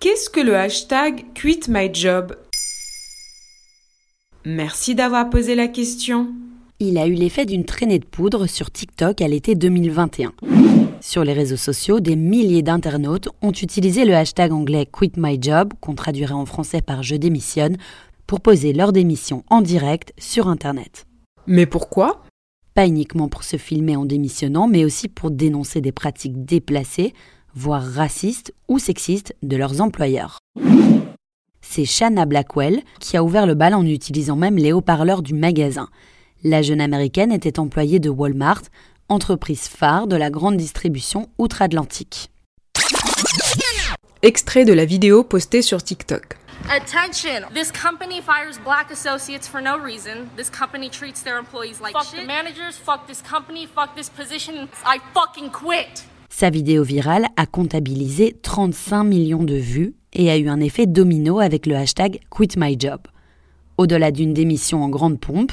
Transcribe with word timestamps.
Qu'est-ce 0.00 0.30
que 0.30 0.38
le 0.38 0.56
hashtag 0.56 1.24
Quit 1.34 1.62
My 1.68 1.92
Job? 1.92 2.36
Merci 4.44 4.94
d'avoir 4.94 5.28
posé 5.28 5.56
la 5.56 5.66
question. 5.66 6.28
Il 6.78 6.98
a 6.98 7.08
eu 7.08 7.14
l'effet 7.14 7.46
d'une 7.46 7.64
traînée 7.64 7.98
de 7.98 8.04
poudre 8.04 8.46
sur 8.46 8.70
TikTok 8.70 9.20
à 9.20 9.26
l'été 9.26 9.56
2021. 9.56 10.34
Sur 11.00 11.24
les 11.24 11.32
réseaux 11.32 11.56
sociaux, 11.56 11.98
des 11.98 12.14
milliers 12.14 12.62
d'internautes 12.62 13.28
ont 13.42 13.50
utilisé 13.50 14.04
le 14.04 14.14
hashtag 14.14 14.52
anglais 14.52 14.86
Quit 14.86 15.14
My 15.16 15.36
Job, 15.42 15.72
qu'on 15.80 15.96
traduirait 15.96 16.32
en 16.32 16.46
français 16.46 16.80
par 16.80 17.02
Je 17.02 17.16
démissionne, 17.16 17.76
pour 18.28 18.40
poser 18.40 18.72
leur 18.72 18.92
démission 18.92 19.42
en 19.50 19.62
direct 19.62 20.12
sur 20.16 20.46
Internet. 20.46 21.06
Mais 21.48 21.66
pourquoi? 21.66 22.22
Pas 22.74 22.86
uniquement 22.86 23.26
pour 23.26 23.42
se 23.42 23.56
filmer 23.56 23.96
en 23.96 24.04
démissionnant, 24.04 24.68
mais 24.68 24.84
aussi 24.84 25.08
pour 25.08 25.32
dénoncer 25.32 25.80
des 25.80 25.90
pratiques 25.90 26.44
déplacées, 26.44 27.14
voire 27.54 27.82
racistes 27.82 28.52
ou 28.68 28.78
sexistes 28.78 29.34
de 29.42 29.56
leurs 29.56 29.80
employeurs. 29.80 30.38
C'est 31.60 31.84
Shanna 31.84 32.24
Blackwell 32.24 32.82
qui 33.00 33.16
a 33.16 33.22
ouvert 33.22 33.46
le 33.46 33.54
bal 33.54 33.74
en 33.74 33.84
utilisant 33.84 34.36
même 34.36 34.56
les 34.56 34.72
haut-parleurs 34.72 35.22
du 35.22 35.34
magasin. 35.34 35.88
La 36.44 36.62
jeune 36.62 36.80
américaine 36.80 37.32
était 37.32 37.58
employée 37.58 37.98
de 37.98 38.08
Walmart, 38.08 38.62
entreprise 39.08 39.68
phare 39.68 40.06
de 40.06 40.16
la 40.16 40.30
grande 40.30 40.56
distribution 40.56 41.28
outre-Atlantique. 41.38 42.30
Extrait 44.22 44.64
de 44.64 44.72
la 44.72 44.84
vidéo 44.84 45.24
postée 45.24 45.62
sur 45.62 45.82
TikTok. 45.82 46.36
Attention! 46.70 47.48
This 47.54 47.70
company 47.70 48.20
fires 48.20 48.58
black 48.64 48.90
associates 48.90 49.46
for 49.46 49.60
no 49.60 49.78
reason. 49.78 50.28
This 50.36 50.50
company 50.50 50.90
treats 50.90 51.22
their 51.22 51.38
employees 51.38 51.80
like 51.80 51.92
fuck 51.92 52.10
the 52.10 52.26
managers, 52.26 52.76
fuck 52.76 53.06
this 53.06 53.22
company, 53.22 53.66
fuck 53.66 53.94
this 53.94 54.10
position. 54.10 54.68
I 54.84 54.98
fucking 55.14 55.50
quit! 55.50 56.04
Sa 56.28 56.50
vidéo 56.50 56.82
virale 56.84 57.26
a 57.36 57.46
comptabilisé 57.46 58.36
35 58.42 59.04
millions 59.04 59.42
de 59.42 59.56
vues 59.56 59.94
et 60.12 60.30
a 60.30 60.36
eu 60.36 60.48
un 60.48 60.60
effet 60.60 60.86
domino 60.86 61.40
avec 61.40 61.66
le 61.66 61.74
hashtag 61.74 62.20
QuitMyJob. 62.30 63.00
Au-delà 63.76 64.10
d'une 64.10 64.34
démission 64.34 64.82
en 64.82 64.88
grande 64.88 65.20
pompe, 65.20 65.52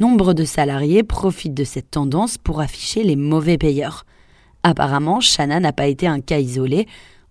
nombre 0.00 0.34
de 0.34 0.44
salariés 0.44 1.02
profitent 1.02 1.54
de 1.54 1.64
cette 1.64 1.90
tendance 1.90 2.38
pour 2.38 2.60
afficher 2.60 3.04
les 3.04 3.16
mauvais 3.16 3.58
payeurs. 3.58 4.06
Apparemment, 4.62 5.20
Shanna 5.20 5.60
n'a 5.60 5.72
pas 5.72 5.86
été 5.86 6.06
un 6.06 6.20
cas 6.20 6.38
isolé. 6.38 6.86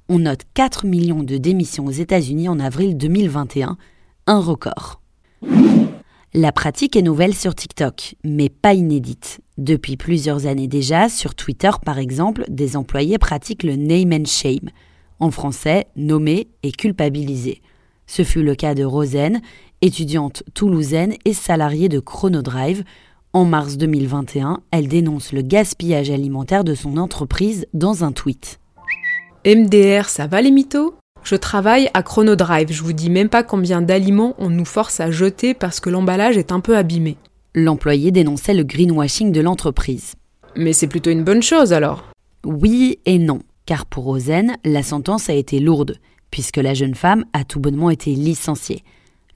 On 0.08 0.20
note 0.20 0.42
4 0.54 0.86
millions 0.86 1.24
de 1.24 1.38
démissions 1.38 1.86
aux 1.86 1.92
États-Unis 1.92 2.48
en 2.48 2.60
avril 2.60 2.96
2021, 2.98 3.78
un 4.28 4.40
record. 4.40 5.02
La 6.34 6.52
pratique 6.52 6.96
est 6.96 7.02
nouvelle 7.02 7.36
sur 7.36 7.54
TikTok, 7.56 8.16
mais 8.24 8.50
pas 8.50 8.74
inédite. 8.74 9.40
Depuis 9.58 9.97
plusieurs 9.97 10.47
années 10.47 10.68
déjà, 10.68 11.09
sur 11.09 11.36
Twitter 11.36 11.69
par 11.86 12.00
exemple, 12.00 12.44
des 12.50 12.75
employés 12.75 13.19
pratiquent 13.19 13.64
le 13.64 13.75
name 13.75 14.12
and 14.14 14.25
shame, 14.25 14.69
en 15.19 15.30
français 15.30 15.86
nommer 15.96 16.47
et 16.64 16.72
culpabiliser. 16.72 17.62
Ce 18.08 18.24
fut 18.24 18.44
le 18.44 18.56
cas 18.56 18.74
de 18.74 18.84
Rosen, 18.84 19.42
étudiante 19.81 20.44
toulousaine 20.53 21.13
et 21.25 21.34
salariée 21.34 21.90
de 21.90 22.00
Chronodrive. 22.00 22.84
En 23.31 23.46
mars 23.46 23.78
2021, 23.78 24.59
elle 24.72 24.88
dénonce 24.88 25.31
le 25.31 25.42
gaspillage 25.42 26.09
alimentaire 26.09 26.63
de 26.63 26.74
son 26.74 26.97
entreprise 26.97 27.68
dans 27.74 28.03
un 28.03 28.12
tweet. 28.12 28.59
MDR, 29.46 30.09
ça 30.09 30.28
va 30.28 30.42
les 30.42 30.52
mythos? 30.52 30.96
Je 31.24 31.36
travaille 31.36 31.90
à 31.94 32.03
Chronodrive, 32.03 32.72
je 32.72 32.84
vous 32.84 32.94
dis 32.94 33.09
même 33.09 33.30
pas 33.30 33.44
combien 33.44 33.81
d'aliments 33.81 34.36
on 34.40 34.50
nous 34.50 34.66
force 34.66 35.00
à 35.00 35.09
jeter 35.09 35.53
parce 35.53 35.80
que 35.80 35.90
l'emballage 35.90 36.38
est 36.38 36.52
un 36.52 36.59
peu 36.59 36.75
abîmé. 36.75 37.18
L'employé 37.56 38.09
dénonçait 38.09 38.56
le 38.56 38.64
greenwashing 38.64 39.31
de 39.31 39.40
l'entreprise. 39.40 40.16
Mais 40.56 40.74
c'est 40.74 40.88
plutôt 40.88 41.12
une 41.12 41.24
bonne 41.24 41.44
chose 41.44 41.72
alors 41.72 42.12
Oui 42.44 42.97
et 43.06 43.19
non, 43.19 43.41
car 43.68 43.86
pour 43.86 44.06
Rosen, 44.06 44.58
la 44.66 44.81
sentence 44.81 45.30
a 45.30 45.34
été 45.34 45.59
lourde, 45.59 45.97
puisque 46.31 46.58
la 46.58 46.74
jeune 46.74 46.96
femme 46.96 47.25
a 47.31 47.44
tout 47.44 47.59
bonnement 47.59 47.92
été 47.92 48.16
licenciée. 48.16 48.84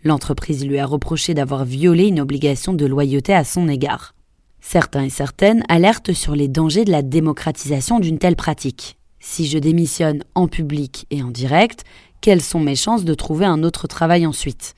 L'entreprise 0.03 0.65
lui 0.65 0.79
a 0.79 0.87
reproché 0.87 1.35
d'avoir 1.35 1.63
violé 1.63 2.07
une 2.07 2.19
obligation 2.19 2.73
de 2.73 2.87
loyauté 2.87 3.35
à 3.35 3.43
son 3.43 3.67
égard. 3.67 4.15
Certains 4.61 5.03
et 5.03 5.11
certaines 5.11 5.63
alertent 5.69 6.13
sur 6.13 6.35
les 6.35 6.47
dangers 6.47 6.85
de 6.85 6.91
la 6.91 7.03
démocratisation 7.03 7.99
d'une 7.99 8.17
telle 8.17 8.35
pratique. 8.35 8.97
Si 9.19 9.45
je 9.45 9.59
démissionne 9.59 10.23
en 10.33 10.47
public 10.47 11.05
et 11.11 11.21
en 11.21 11.29
direct, 11.29 11.83
quelles 12.21 12.41
sont 12.41 12.59
mes 12.59 12.75
chances 12.75 13.05
de 13.05 13.13
trouver 13.13 13.45
un 13.45 13.61
autre 13.61 13.85
travail 13.85 14.25
ensuite? 14.25 14.73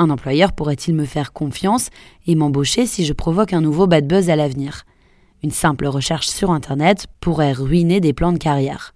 Un 0.00 0.10
employeur 0.10 0.52
pourrait-il 0.52 0.94
me 0.94 1.04
faire 1.04 1.32
confiance 1.32 1.90
et 2.28 2.36
m'embaucher 2.36 2.86
si 2.86 3.04
je 3.04 3.12
provoque 3.12 3.52
un 3.52 3.60
nouveau 3.60 3.88
bad 3.88 4.06
buzz 4.06 4.30
à 4.30 4.36
l'avenir? 4.36 4.84
Une 5.42 5.50
simple 5.50 5.88
recherche 5.88 6.28
sur 6.28 6.52
Internet 6.52 7.08
pourrait 7.18 7.52
ruiner 7.52 7.98
des 7.98 8.12
plans 8.12 8.30
de 8.30 8.38
carrière. 8.38 8.94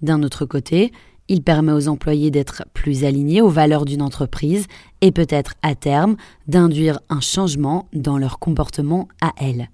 D'un 0.00 0.22
autre 0.22 0.46
côté, 0.46 0.90
il 1.28 1.42
permet 1.42 1.72
aux 1.72 1.88
employés 1.88 2.30
d'être 2.30 2.64
plus 2.72 3.04
alignés 3.04 3.42
aux 3.42 3.50
valeurs 3.50 3.84
d'une 3.84 4.00
entreprise 4.00 4.66
et 5.02 5.12
peut-être 5.12 5.52
à 5.60 5.74
terme 5.74 6.16
d'induire 6.46 7.00
un 7.10 7.20
changement 7.20 7.86
dans 7.92 8.16
leur 8.16 8.38
comportement 8.38 9.06
à 9.20 9.34
elle. 9.36 9.68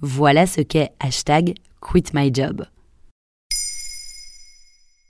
Voilà 0.00 0.48
ce 0.48 0.60
qu'est 0.60 0.90
hashtag 0.98 1.54
QuitMyJob. 1.80 2.66